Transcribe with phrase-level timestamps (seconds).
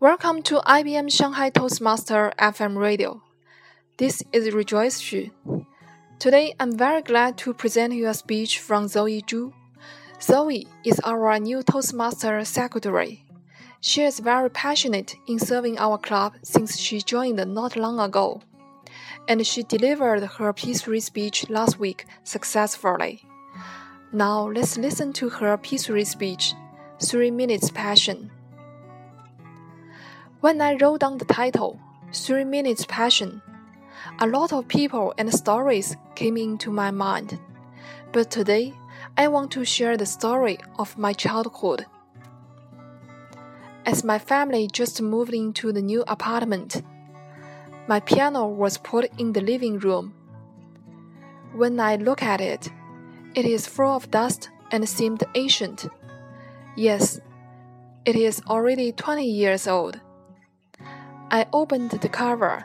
[0.00, 3.20] Welcome to IBM Shanghai Toastmaster FM Radio.
[3.96, 5.32] This is Rejoice Xu.
[6.20, 9.52] Today, I'm very glad to present you a speech from Zoe Zhu.
[10.22, 13.24] Zoe is our new Toastmaster secretary.
[13.80, 18.40] She is very passionate in serving our club since she joined not long ago.
[19.26, 23.24] And she delivered her P3 speech last week successfully.
[24.12, 26.54] Now, let's listen to her P3 speech
[27.02, 28.30] 3 Minutes Passion.
[30.40, 31.80] When I wrote down the title,
[32.12, 33.42] Three Minutes Passion,
[34.20, 37.40] a lot of people and stories came into my mind.
[38.12, 38.72] But today,
[39.16, 41.86] I want to share the story of my childhood.
[43.84, 46.82] As my family just moved into the new apartment,
[47.88, 50.14] my piano was put in the living room.
[51.52, 52.70] When I look at it,
[53.34, 55.88] it is full of dust and seemed ancient.
[56.76, 57.20] Yes,
[58.04, 60.00] it is already 20 years old.
[61.30, 62.64] I opened the cover,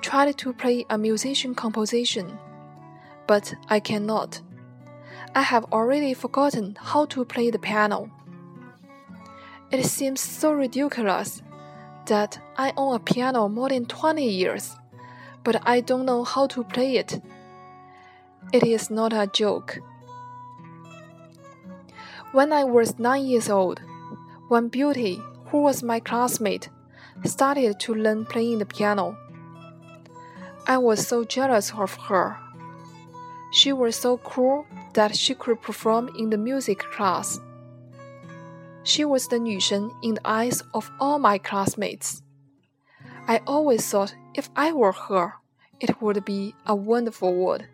[0.00, 2.38] tried to play a musician composition,
[3.26, 4.40] but I cannot.
[5.34, 8.10] I have already forgotten how to play the piano.
[9.70, 11.42] It seems so ridiculous
[12.06, 14.76] that I own a piano more than 20 years,
[15.44, 17.22] but I don't know how to play it.
[18.52, 19.78] It is not a joke.
[22.32, 23.80] When I was nine years old,
[24.48, 26.68] one beauty, who was my classmate,
[27.24, 29.16] started to learn playing the piano.
[30.66, 32.36] I was so jealous of her.
[33.52, 37.38] She was so cool that she could perform in the music class.
[38.82, 42.22] She was the 女神 in the eyes of all my classmates.
[43.26, 45.34] I always thought if I were her,
[45.80, 47.64] it would be a wonderful world.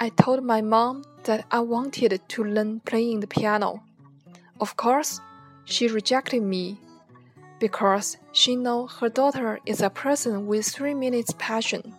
[0.00, 3.82] I told my mom that I wanted to learn playing the piano.
[4.60, 5.20] Of course,
[5.64, 6.80] she rejected me
[7.58, 11.94] because she know her daughter is a person with three minutes passion.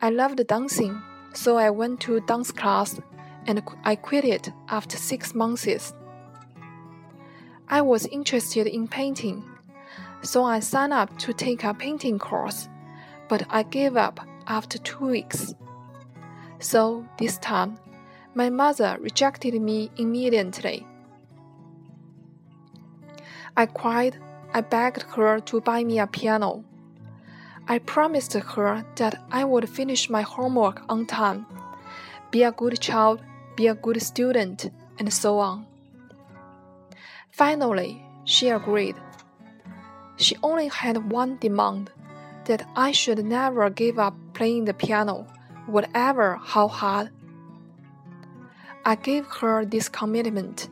[0.00, 1.00] I loved dancing,
[1.32, 3.00] so I went to dance class
[3.46, 5.94] and I quit it after six months.
[7.68, 9.44] I was interested in painting,
[10.22, 12.68] so I signed up to take a painting course,
[13.28, 15.54] but I gave up after two weeks.
[16.58, 17.78] So this time,
[18.34, 20.86] my mother rejected me immediately.
[23.56, 24.18] I cried.
[24.52, 26.64] I begged her to buy me a piano.
[27.68, 31.46] I promised her that I would finish my homework on time,
[32.30, 33.20] be a good child,
[33.56, 35.66] be a good student, and so on.
[37.30, 38.96] Finally, she agreed.
[40.16, 41.90] She only had one demand
[42.44, 45.26] that I should never give up playing the piano,
[45.66, 47.10] whatever how hard.
[48.84, 50.68] I gave her this commitment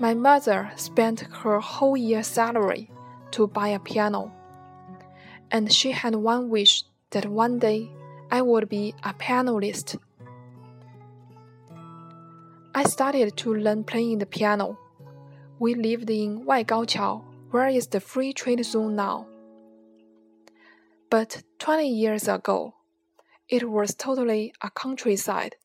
[0.00, 2.90] my mother spent her whole year's salary
[3.32, 4.32] to buy a piano,
[5.50, 7.90] and she had one wish that one day
[8.30, 9.96] I would be a pianist.
[12.74, 14.78] I started to learn playing the piano.
[15.58, 19.26] We lived in Waigaoqiao, where is the free trade zone now.
[21.10, 22.74] But 20 years ago,
[23.48, 25.56] it was totally a countryside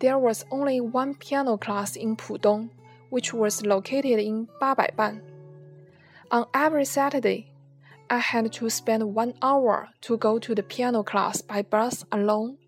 [0.00, 2.70] there was only one piano class in Pudong,
[3.10, 5.20] which was located in Babaiban.
[6.30, 7.52] On every Saturday,
[8.10, 12.58] I had to spend one hour to go to the piano class by bus alone,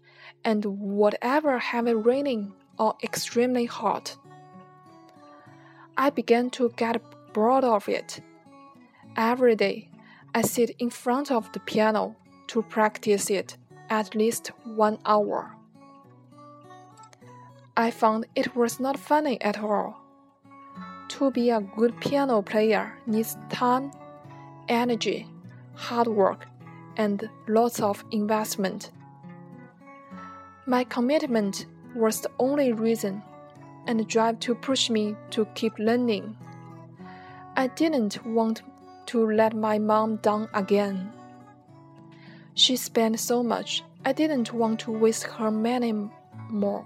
[0.45, 4.17] and whatever heavy raining or extremely hot.
[5.97, 7.03] I began to get
[7.33, 8.21] bored of it.
[9.17, 9.91] Every day,
[10.35, 12.15] I sit in front of the piano
[12.49, 13.57] to practice it
[13.91, 15.58] at least one hour.
[17.79, 19.97] I found it was not funny at all.
[21.11, 23.93] To be a good piano player needs time,
[24.69, 25.29] energy,
[25.75, 26.49] hard work,
[26.97, 28.91] and lots of investment.
[30.67, 33.23] My commitment was the only reason
[33.87, 36.37] and drive to push me to keep learning.
[37.55, 38.63] I didn't want
[39.07, 41.13] to let my mom down again.
[42.55, 45.95] She spent so much, I didn't want to waste her money
[46.51, 46.85] more.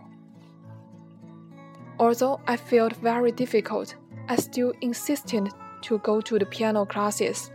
[2.02, 3.94] Although I felt very difficult,
[4.28, 5.48] I still insisted
[5.82, 7.52] to go to the piano classes.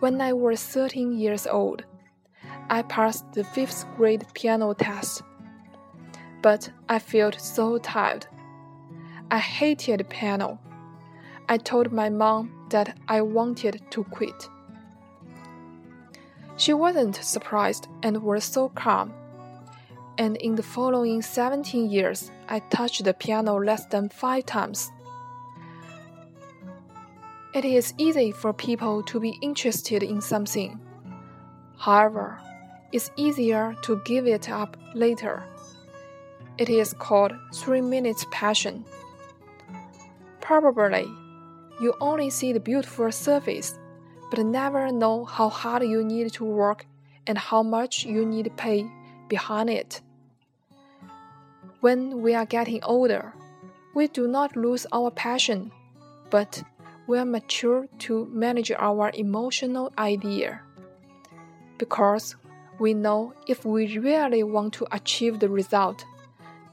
[0.00, 1.84] When I was 13 years old,
[2.68, 5.22] I passed the fifth grade piano test.
[6.42, 8.26] But I felt so tired.
[9.30, 10.58] I hated piano.
[11.48, 14.48] I told my mom that I wanted to quit.
[16.56, 19.14] She wasn't surprised and was so calm.
[20.18, 24.90] And in the following 17 years, I touch the piano less than five times.
[27.54, 30.80] It is easy for people to be interested in something.
[31.78, 32.40] However,
[32.92, 35.44] it's easier to give it up later.
[36.58, 38.84] It is called three minutes passion.
[40.40, 41.08] Probably,
[41.80, 43.78] you only see the beautiful surface,
[44.30, 46.84] but never know how hard you need to work
[47.28, 48.90] and how much you need to pay
[49.28, 50.00] behind it.
[51.80, 53.32] When we are getting older,
[53.94, 55.72] we do not lose our passion,
[56.28, 56.62] but
[57.06, 60.60] we are mature to manage our emotional idea.
[61.78, 62.36] Because
[62.78, 66.04] we know if we really want to achieve the result,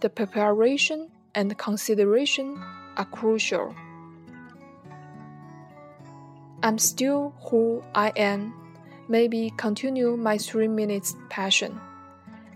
[0.02, 2.62] the preparation and consideration
[2.98, 3.74] are crucial.
[6.64, 8.54] I'm still who I am.
[9.08, 11.80] Maybe continue my three minutes passion.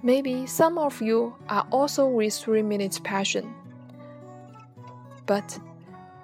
[0.04, 3.54] Maybe some of you are also with three minutes passion.
[5.28, 5.60] But,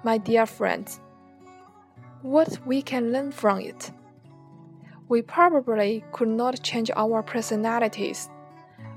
[0.02, 1.00] my dear friends,
[2.22, 3.92] what we can learn from it?
[5.08, 8.28] We probably could not change our personalities.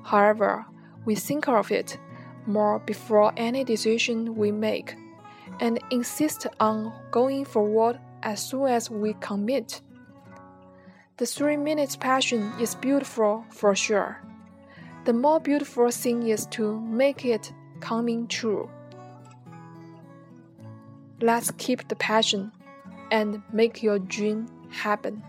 [0.03, 0.65] However,
[1.05, 1.99] we think of it
[2.47, 4.95] more before any decision we make
[5.59, 9.81] and insist on going forward as soon as we commit.
[11.17, 14.19] The three minutes passion is beautiful for sure.
[15.03, 18.69] The more beautiful thing is to make it coming true.
[21.19, 22.51] Let's keep the passion
[23.09, 25.23] and make your dream happen.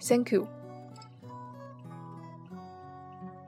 [0.00, 0.48] Thank you.